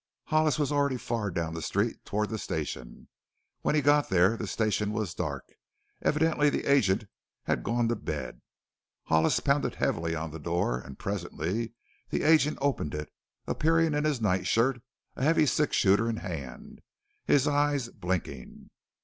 [0.23, 3.07] Hollis was already far down the street toward the station.
[3.61, 5.45] When he got there the station was dark
[6.01, 7.05] evidently the agent
[7.43, 8.41] had gone to bed.
[9.03, 11.73] Hollis pounded heavily on the door and presently
[12.09, 13.11] the agent opened it,
[13.45, 14.81] appearing in his night shirt,
[15.15, 16.79] a heavy six shooter in hand,
[17.27, 18.71] his eyes blinking.